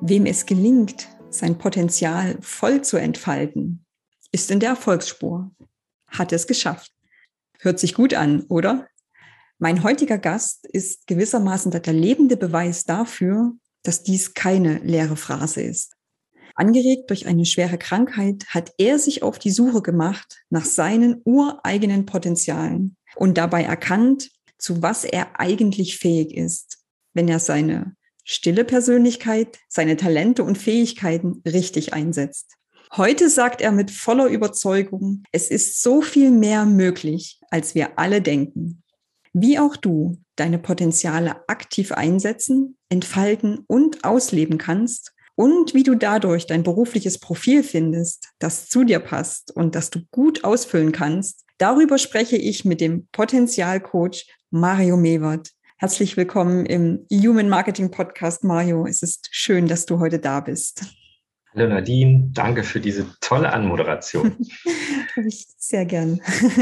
[0.00, 3.84] Wem es gelingt, sein Potenzial voll zu entfalten,
[4.30, 5.50] ist in der Erfolgsspur.
[6.06, 6.92] Hat es geschafft.
[7.58, 8.86] Hört sich gut an, oder?
[9.58, 15.94] Mein heutiger Gast ist gewissermaßen der lebende Beweis dafür, dass dies keine leere Phrase ist.
[16.54, 22.06] Angeregt durch eine schwere Krankheit hat er sich auf die Suche gemacht nach seinen ureigenen
[22.06, 27.96] Potenzialen und dabei erkannt, zu was er eigentlich fähig ist, wenn er seine
[28.28, 32.56] stille Persönlichkeit, seine Talente und Fähigkeiten richtig einsetzt.
[32.94, 38.20] Heute sagt er mit voller Überzeugung, es ist so viel mehr möglich, als wir alle
[38.20, 38.82] denken.
[39.32, 46.46] Wie auch du deine Potenziale aktiv einsetzen, entfalten und ausleben kannst und wie du dadurch
[46.46, 51.96] dein berufliches Profil findest, das zu dir passt und das du gut ausfüllen kannst, darüber
[51.96, 55.52] spreche ich mit dem Potenzialcoach Mario Mewert.
[55.80, 58.84] Herzlich willkommen im Human Marketing Podcast, Mario.
[58.88, 60.82] Es ist schön, dass du heute da bist.
[61.54, 64.36] Hallo Nadine, danke für diese tolle Anmoderation.
[65.24, 66.20] ich sehr gern.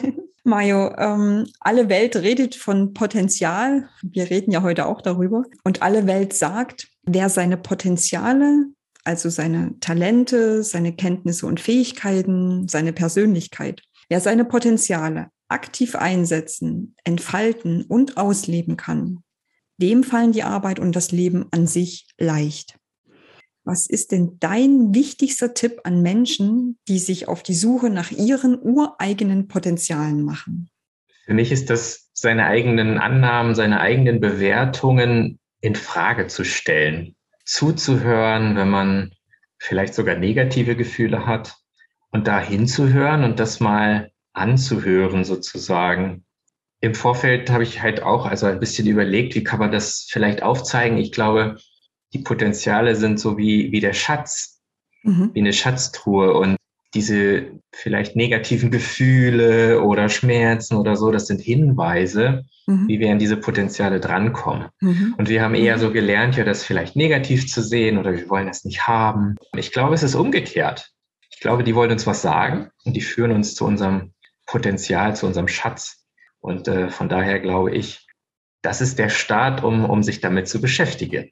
[0.44, 3.88] Mario, ähm, alle Welt redet von Potenzial.
[4.02, 5.44] Wir reden ja heute auch darüber.
[5.64, 8.66] Und alle Welt sagt, wer seine Potenziale,
[9.04, 17.82] also seine Talente, seine Kenntnisse und Fähigkeiten, seine Persönlichkeit, wer seine Potenziale aktiv einsetzen, entfalten
[17.82, 19.22] und ausleben kann,
[19.78, 22.78] dem fallen die Arbeit und das Leben an sich leicht.
[23.64, 28.58] Was ist denn dein wichtigster Tipp an Menschen, die sich auf die Suche nach ihren
[28.58, 30.70] ureigenen Potenzialen machen?
[31.26, 37.14] Für mich ist das, seine eigenen Annahmen, seine eigenen Bewertungen in Frage zu stellen,
[37.44, 39.12] zuzuhören, wenn man
[39.58, 41.56] vielleicht sogar negative Gefühle hat
[42.10, 46.24] und da hinzuhören und das mal anzuhören sozusagen.
[46.80, 50.42] Im Vorfeld habe ich halt auch also ein bisschen überlegt, wie kann man das vielleicht
[50.42, 50.98] aufzeigen.
[50.98, 51.56] Ich glaube,
[52.12, 54.62] die Potenziale sind so wie, wie der Schatz,
[55.02, 55.30] mhm.
[55.34, 56.56] wie eine Schatztruhe und
[56.94, 62.88] diese vielleicht negativen Gefühle oder Schmerzen oder so, das sind Hinweise, mhm.
[62.88, 64.68] wie wir an diese Potenziale drankommen.
[64.80, 65.14] Mhm.
[65.18, 65.80] Und wir haben eher mhm.
[65.80, 69.36] so gelernt, ja, das vielleicht negativ zu sehen oder wir wollen das nicht haben.
[69.56, 70.90] Ich glaube, es ist umgekehrt.
[71.30, 74.12] Ich glaube, die wollen uns was sagen und die führen uns zu unserem
[74.48, 76.04] Potenzial, zu unserem Schatz.
[76.40, 78.06] Und äh, von daher glaube ich,
[78.62, 81.30] das ist der Start, um, um sich damit zu beschäftigen.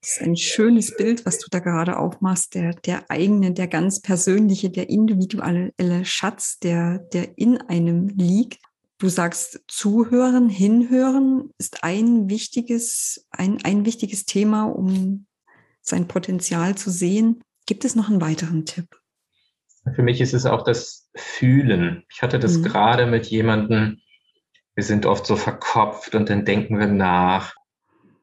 [0.00, 4.00] Das ist ein schönes Bild, was du da gerade aufmachst, der, der eigene, der ganz
[4.00, 8.60] persönliche, der individuelle Schatz, der, der in einem liegt.
[8.98, 15.26] Du sagst, zuhören, hinhören ist ein wichtiges, ein, ein wichtiges Thema, um
[15.82, 17.40] sein Potenzial zu sehen.
[17.66, 18.97] Gibt es noch einen weiteren Tipp?
[19.94, 22.04] Für mich ist es auch das Fühlen.
[22.12, 22.64] Ich hatte das mhm.
[22.64, 23.98] gerade mit jemandem,
[24.74, 27.54] wir sind oft so verkopft und dann denken wir nach.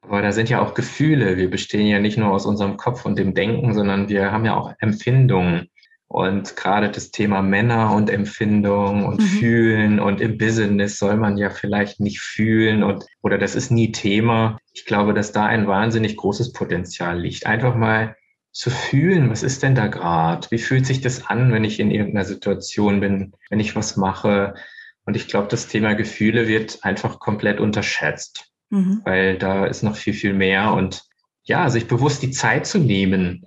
[0.02, 1.38] Aber da sind ja auch Gefühle.
[1.38, 4.56] Wir bestehen ja nicht nur aus unserem Kopf und dem Denken, sondern wir haben ja
[4.56, 5.70] auch Empfindungen.
[6.08, 9.26] Und gerade das Thema Männer und Empfindungen und mhm.
[9.26, 13.92] Fühlen und im Business soll man ja vielleicht nicht fühlen und oder das ist nie
[13.92, 14.60] Thema.
[14.72, 17.48] Ich glaube, dass da ein wahnsinnig großes Potenzial liegt.
[17.48, 18.16] Einfach mal
[18.56, 20.50] zu fühlen, was ist denn da gerade?
[20.50, 24.56] Wie fühlt sich das an, wenn ich in irgendeiner Situation bin, wenn ich was mache?
[25.04, 29.02] Und ich glaube, das Thema Gefühle wird einfach komplett unterschätzt, mhm.
[29.04, 30.72] weil da ist noch viel, viel mehr.
[30.72, 31.04] Und
[31.44, 33.46] ja, sich bewusst die Zeit zu nehmen,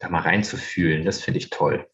[0.00, 1.88] da mal reinzufühlen, das finde ich toll.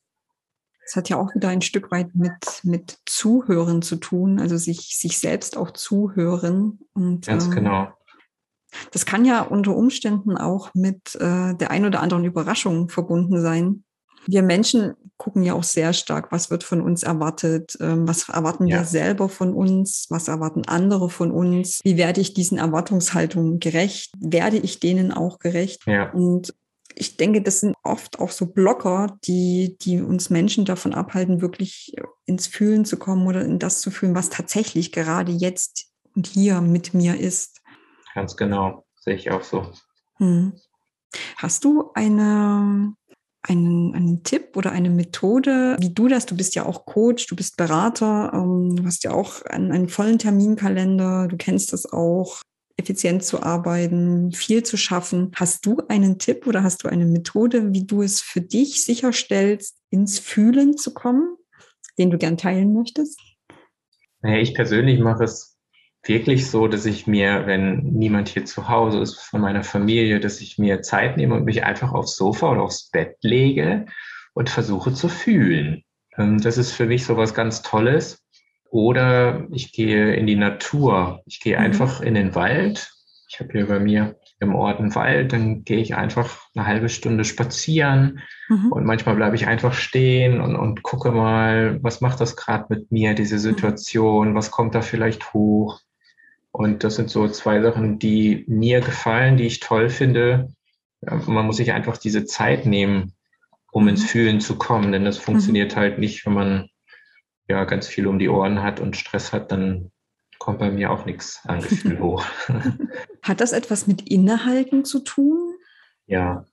[0.85, 4.99] Es hat ja auch wieder ein Stück weit mit, mit Zuhören zu tun, also sich,
[4.99, 6.81] sich selbst auch zuhören.
[6.93, 7.93] Und, Ganz ähm, genau.
[8.91, 13.85] Das kann ja unter Umständen auch mit äh, der ein oder anderen Überraschung verbunden sein.
[14.27, 18.67] Wir Menschen gucken ja auch sehr stark, was wird von uns erwartet, ähm, was erwarten
[18.67, 18.79] ja.
[18.79, 24.13] wir selber von uns, was erwarten andere von uns, wie werde ich diesen Erwartungshaltungen gerecht,
[24.19, 25.83] werde ich denen auch gerecht.
[25.87, 26.11] Ja.
[26.13, 26.55] Und
[26.95, 31.95] ich denke, das sind oft auch so Blocker, die, die uns Menschen davon abhalten, wirklich
[32.27, 36.61] ins Fühlen zu kommen oder in das zu fühlen, was tatsächlich gerade jetzt und hier
[36.61, 37.62] mit mir ist.
[38.15, 39.71] Ganz genau, sehe ich auch so.
[40.19, 40.53] Hm.
[41.37, 42.95] Hast du eine,
[43.43, 47.37] einen, einen Tipp oder eine Methode, wie du das, du bist ja auch Coach, du
[47.37, 52.41] bist Berater, ähm, du hast ja auch einen, einen vollen Terminkalender, du kennst das auch.
[52.79, 55.31] effizient zu arbeiten, viel zu schaffen.
[55.37, 59.77] Hast du einen Tipp oder hast du eine Methode, wie du es für dich sicherstellst,
[59.91, 61.37] ins Fühlen zu kommen,
[61.99, 63.21] den du gern teilen möchtest?
[64.23, 65.52] Naja, ich persönlich mache es
[66.05, 70.41] wirklich so, dass ich mir, wenn niemand hier zu Hause ist von meiner Familie, dass
[70.41, 73.87] ich mir Zeit nehme und mich einfach aufs Sofa oder aufs Bett lege
[74.35, 75.85] und versuche zu fühlen.
[76.17, 78.19] Ähm, das ist für mich so was ganz Tolles.
[78.71, 81.23] Oder ich gehe in die Natur.
[81.27, 81.65] Ich gehe mhm.
[81.65, 82.91] einfach in den Wald.
[83.29, 86.89] Ich habe hier bei mir im Ort einen Wald, dann gehe ich einfach eine halbe
[86.89, 88.73] Stunde spazieren mhm.
[88.73, 92.91] und manchmal bleibe ich einfach stehen und, und gucke mal, was macht das gerade mit
[92.91, 93.41] mir, diese mhm.
[93.41, 95.81] Situation, was kommt da vielleicht hoch.
[96.53, 100.53] Und das sind so zwei Sachen, die mir gefallen, die ich toll finde.
[101.01, 103.15] Man muss sich einfach diese Zeit nehmen,
[103.73, 104.07] um ins mhm.
[104.07, 105.23] Fühlen zu kommen, denn das mhm.
[105.23, 106.69] funktioniert halt nicht, wenn man
[107.49, 109.91] ja ganz viel um die Ohren hat und Stress hat, dann
[110.39, 112.25] kommt bei mir auch nichts an Gefühl hoch.
[113.23, 115.55] Hat das etwas mit Innehalten zu tun?
[116.07, 116.45] Ja,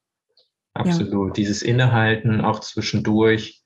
[0.74, 1.30] absolut.
[1.30, 1.34] Ja.
[1.34, 3.64] Dieses Innehalten auch zwischendurch.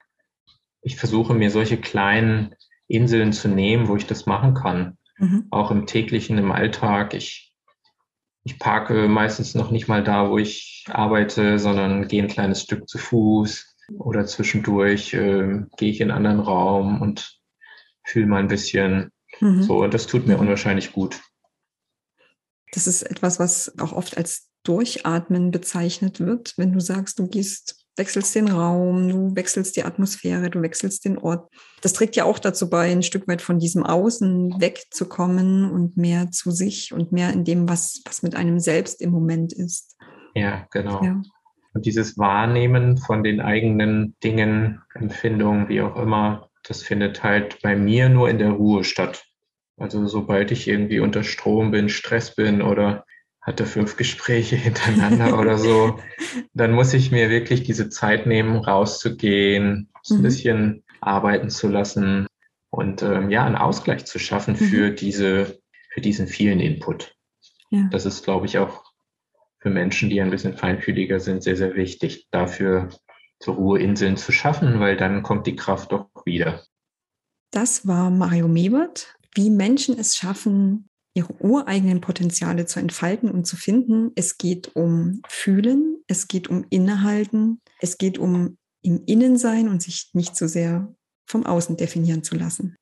[0.82, 2.56] Ich versuche mir solche kleinen
[2.88, 4.98] Inseln zu nehmen, wo ich das machen kann.
[5.18, 5.48] Mhm.
[5.52, 7.14] Auch im täglichen, im Alltag.
[7.14, 7.54] Ich,
[8.44, 12.88] ich parke meistens noch nicht mal da, wo ich arbeite, sondern gehe ein kleines Stück
[12.88, 17.40] zu Fuß oder zwischendurch äh, gehe ich in einen anderen Raum und
[18.04, 19.12] fühle mal ein bisschen.
[19.40, 19.64] Mhm.
[19.64, 21.22] So, und das tut mir unwahrscheinlich gut.
[22.72, 27.83] Das ist etwas, was auch oft als Durchatmen bezeichnet wird, wenn du sagst, du gehst,
[27.96, 31.52] wechselst den Raum, du wechselst die Atmosphäre, du wechselst den Ort.
[31.82, 36.32] Das trägt ja auch dazu bei, ein Stück weit von diesem Außen wegzukommen und mehr
[36.32, 39.98] zu sich und mehr in dem, was, was mit einem selbst im Moment ist.
[40.36, 41.04] Ja, genau.
[41.04, 41.22] Ja.
[41.74, 47.76] Und dieses Wahrnehmen von den eigenen Dingen, Empfindungen, wie auch immer, das findet halt bei
[47.76, 49.26] mir nur in der Ruhe statt.
[49.78, 53.06] Also sobald ich irgendwie unter Strom bin, Stress bin oder
[53.44, 56.00] hatte fünf Gespräche hintereinander oder so,
[56.54, 60.16] dann muss ich mir wirklich diese Zeit nehmen, rauszugehen, mhm.
[60.18, 62.28] ein bisschen arbeiten zu lassen
[62.70, 64.66] und ähm, ja, einen Ausgleich zu schaffen mhm.
[64.66, 65.60] für diese,
[65.92, 67.16] für diesen vielen Input.
[67.70, 67.88] Ja.
[67.92, 68.84] Das ist, glaube ich, auch
[69.60, 72.90] für Menschen, die ein bisschen feinfühliger sind, sehr, sehr wichtig, dafür
[73.40, 76.64] zur Ruheinseln zu schaffen, weil dann kommt die Kraft doch wieder.
[77.52, 83.56] Das war Mario Mebert, wie Menschen es schaffen, ihre ureigenen Potenziale zu entfalten und zu
[83.56, 84.12] finden.
[84.16, 89.82] Es geht um Fühlen, es geht um Innehalten, es geht um im Innen sein und
[89.82, 90.94] sich nicht so sehr
[91.26, 92.76] vom Außen definieren zu lassen.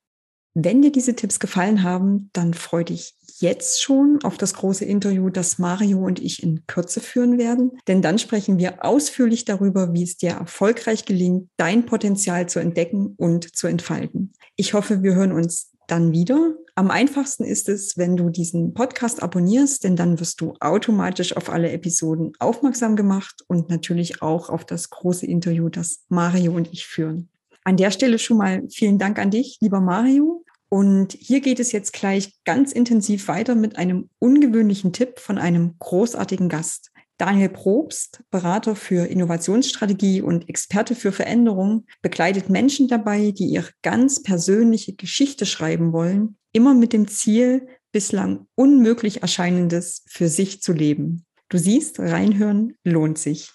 [0.53, 5.29] Wenn dir diese Tipps gefallen haben, dann freu dich jetzt schon auf das große Interview,
[5.29, 7.71] das Mario und ich in Kürze führen werden.
[7.87, 13.15] Denn dann sprechen wir ausführlich darüber, wie es dir erfolgreich gelingt, dein Potenzial zu entdecken
[13.17, 14.33] und zu entfalten.
[14.57, 16.55] Ich hoffe, wir hören uns dann wieder.
[16.75, 21.49] Am einfachsten ist es, wenn du diesen Podcast abonnierst, denn dann wirst du automatisch auf
[21.49, 26.87] alle Episoden aufmerksam gemacht und natürlich auch auf das große Interview, das Mario und ich
[26.87, 27.29] führen.
[27.63, 30.43] An der Stelle schon mal vielen Dank an dich, lieber Mario.
[30.69, 35.75] Und hier geht es jetzt gleich ganz intensiv weiter mit einem ungewöhnlichen Tipp von einem
[35.79, 36.90] großartigen Gast.
[37.21, 44.23] Daniel Probst, Berater für Innovationsstrategie und Experte für Veränderung, begleitet Menschen dabei, die ihre ganz
[44.23, 51.23] persönliche Geschichte schreiben wollen, immer mit dem Ziel, bislang unmöglich erscheinendes für sich zu leben.
[51.49, 53.51] Du siehst, reinhören lohnt sich.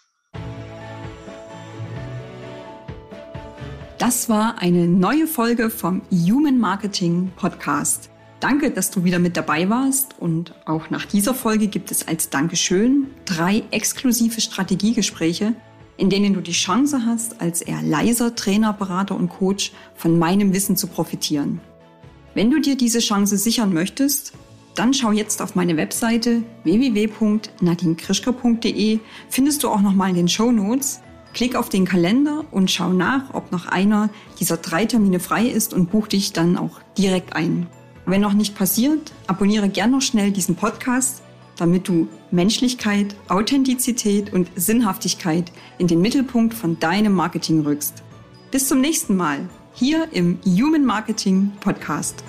[3.98, 8.10] Das war eine neue Folge vom Human Marketing Podcast.
[8.40, 12.28] Danke, dass du wieder mit dabei warst und auch nach dieser Folge gibt es als
[12.28, 15.54] Dankeschön drei exklusive Strategiegespräche,
[15.96, 20.52] in denen du die Chance hast, als eher leiser Trainer, Berater und Coach von meinem
[20.52, 21.62] Wissen zu profitieren.
[22.34, 24.34] Wenn du dir diese Chance sichern möchtest,
[24.74, 29.00] dann schau jetzt auf meine Webseite www.nadinkrischka.de,
[29.30, 31.00] findest du auch nochmal in den Show Notes
[31.36, 34.08] Klick auf den Kalender und schau nach, ob noch einer
[34.40, 37.66] dieser drei Termine frei ist und buch dich dann auch direkt ein.
[38.08, 41.22] Wenn noch nicht passiert, abonniere gern noch schnell diesen Podcast,
[41.56, 48.04] damit du Menschlichkeit, Authentizität und Sinnhaftigkeit in den Mittelpunkt von deinem Marketing rückst.
[48.52, 49.40] Bis zum nächsten Mal
[49.74, 52.22] hier im Human Marketing Podcast.